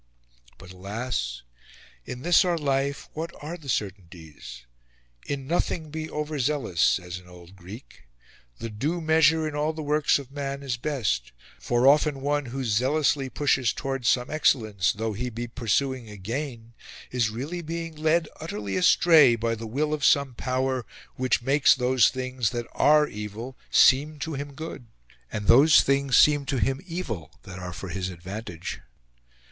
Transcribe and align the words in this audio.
But 0.57 0.71
alas! 0.71 1.43
in 2.05 2.23
this 2.23 2.43
our 2.43 2.57
life 2.57 3.07
what 3.13 3.29
are 3.39 3.55
the 3.55 3.69
certainties? 3.69 4.65
"In 5.27 5.45
nothing 5.45 5.91
be 5.91 6.09
over 6.09 6.39
zealous!" 6.39 6.81
says 6.81 7.19
an 7.19 7.27
old 7.27 7.55
Greek. 7.55 8.05
"The 8.57 8.71
due 8.71 8.99
measure 8.99 9.47
in 9.47 9.53
all 9.53 9.73
the 9.73 9.83
works 9.83 10.17
of 10.17 10.31
man 10.31 10.63
is 10.63 10.75
best. 10.75 11.31
For 11.59 11.85
often 11.87 12.21
one 12.21 12.47
who 12.47 12.63
zealously 12.63 13.29
pushes 13.29 13.73
towards 13.73 14.07
some 14.07 14.31
excellence, 14.31 14.91
though 14.91 15.13
he 15.13 15.29
be 15.29 15.45
pursuing 15.45 16.09
a 16.09 16.17
gain, 16.17 16.73
is 17.11 17.29
really 17.29 17.61
being 17.61 17.95
led 17.95 18.27
utterly 18.39 18.77
astray 18.77 19.35
by 19.35 19.53
the 19.53 19.67
will 19.67 19.93
of 19.93 20.03
some 20.03 20.33
Power, 20.33 20.83
which 21.15 21.43
makes 21.43 21.75
those 21.75 22.09
things 22.09 22.49
that 22.49 22.65
are 22.71 23.05
evil 23.07 23.55
seem 23.69 24.17
to 24.21 24.33
him 24.33 24.53
good, 24.55 24.87
and 25.31 25.45
those 25.45 25.83
things 25.83 26.17
seem 26.17 26.47
to 26.47 26.57
him 26.57 26.81
evil 26.87 27.31
that 27.43 27.59
are 27.59 27.71
for 27.71 27.89
his 27.89 28.09
advantage." 28.09 28.81